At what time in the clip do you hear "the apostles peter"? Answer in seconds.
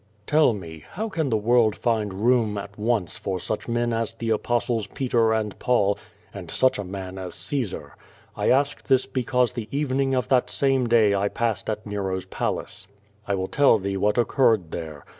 4.15-5.31